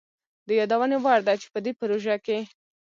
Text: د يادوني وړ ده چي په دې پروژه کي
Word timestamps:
د 0.47 0.49
يادوني 0.59 0.97
وړ 0.99 1.19
ده 1.27 1.33
چي 1.41 1.47
په 1.53 1.59
دې 1.65 1.71
پروژه 1.79 2.15
کي 2.25 2.39